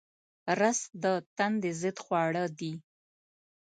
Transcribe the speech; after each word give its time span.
رس 0.59 0.79
د 1.03 1.05
تندې 1.37 1.71
ضد 1.81 1.97
خواړه 2.05 2.43
دي 2.59 2.71